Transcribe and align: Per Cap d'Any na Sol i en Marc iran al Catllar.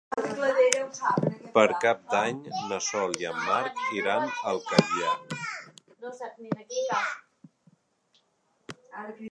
Per 1.57 1.65
Cap 1.83 1.99
d'Any 2.13 2.39
na 2.71 2.79
Sol 2.85 3.13
i 3.25 3.27
en 3.33 3.37
Marc 3.49 3.83
iran 3.99 4.33
al 4.53 4.63
Catllar. 4.71 5.13